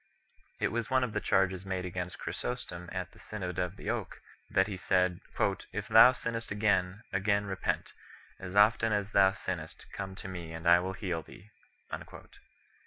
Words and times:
It 0.59 0.69
was 0.71 0.89
one 0.89 1.03
of 1.03 1.13
the 1.13 1.19
charges 1.21 1.63
made 1.63 1.85
against 1.85 2.17
Chrysostom 2.17 2.89
at 2.91 3.11
the 3.11 3.19
Synod 3.19 3.59
of 3.59 3.75
the 3.75 3.91
Oak 3.91 4.19
1, 4.49 4.55
that 4.55 4.65
he 4.65 4.73
had 4.73 4.79
said, 4.79 5.19
"if 5.71 5.87
thou 5.87 6.11
sinnest 6.11 6.49
again, 6.49 7.03
again 7.13 7.45
repent; 7.45 7.93
as 8.39 8.55
often 8.55 8.93
as 8.93 9.11
thou 9.11 9.31
sinnest, 9.33 9.85
come 9.93 10.15
to 10.15 10.27
me 10.27 10.53
and 10.53 10.67
I 10.67 10.79
will 10.79 10.93
heal 10.93 11.21
thee." 11.21 11.51